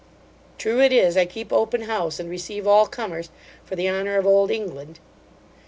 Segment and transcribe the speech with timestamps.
[0.57, 3.29] True it is, I keep open house, and receive all corners,
[3.63, 4.99] for the honour of Old England.